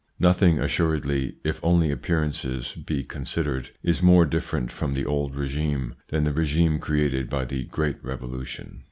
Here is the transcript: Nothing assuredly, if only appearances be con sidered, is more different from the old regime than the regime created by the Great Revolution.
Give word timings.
Nothing 0.17 0.57
assuredly, 0.57 1.35
if 1.43 1.59
only 1.61 1.91
appearances 1.91 2.73
be 2.73 3.03
con 3.03 3.21
sidered, 3.21 3.69
is 3.83 4.01
more 4.01 4.25
different 4.25 4.71
from 4.71 4.95
the 4.95 5.05
old 5.05 5.35
regime 5.35 5.93
than 6.07 6.23
the 6.23 6.33
regime 6.33 6.79
created 6.79 7.29
by 7.29 7.45
the 7.45 7.65
Great 7.65 8.03
Revolution. 8.03 8.79